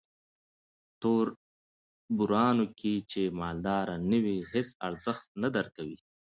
[1.01, 5.97] توربرونو کې چې مالداره نه وې هیس ارزښت نه درکوي.